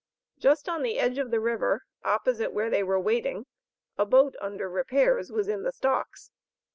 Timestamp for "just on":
0.39-0.81